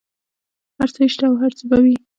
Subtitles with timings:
[0.79, 1.95] هر څه یې شته او هر څه به وي.